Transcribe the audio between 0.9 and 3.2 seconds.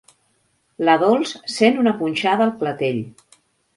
Dols sent una punxada al clatell.